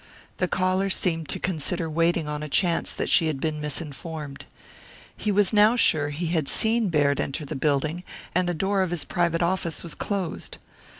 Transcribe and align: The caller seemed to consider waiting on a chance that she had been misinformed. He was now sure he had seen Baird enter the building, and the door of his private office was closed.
The 0.37 0.47
caller 0.47 0.89
seemed 0.89 1.29
to 1.29 1.37
consider 1.37 1.87
waiting 1.87 2.27
on 2.27 2.41
a 2.41 2.49
chance 2.49 2.91
that 2.91 3.07
she 3.07 3.27
had 3.27 3.39
been 3.39 3.61
misinformed. 3.61 4.45
He 5.15 5.31
was 5.31 5.53
now 5.53 5.75
sure 5.75 6.09
he 6.09 6.25
had 6.25 6.47
seen 6.47 6.89
Baird 6.89 7.19
enter 7.19 7.45
the 7.45 7.55
building, 7.55 8.03
and 8.33 8.49
the 8.49 8.55
door 8.55 8.81
of 8.81 8.89
his 8.89 9.05
private 9.05 9.43
office 9.43 9.83
was 9.83 9.93
closed. 9.93 10.57